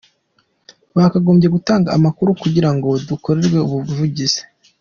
[0.97, 4.41] bakagombye gutanga amakuru kugira ngo dukorerwe ubuvugizi.